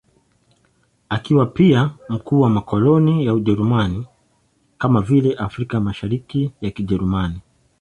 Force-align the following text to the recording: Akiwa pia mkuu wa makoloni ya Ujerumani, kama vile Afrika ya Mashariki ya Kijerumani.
Akiwa 1.09 1.45
pia 1.45 1.91
mkuu 2.09 2.41
wa 2.41 2.49
makoloni 2.49 3.25
ya 3.25 3.33
Ujerumani, 3.33 4.07
kama 4.77 5.01
vile 5.01 5.33
Afrika 5.33 5.77
ya 5.77 5.81
Mashariki 5.83 6.51
ya 6.61 6.71
Kijerumani. 6.71 7.41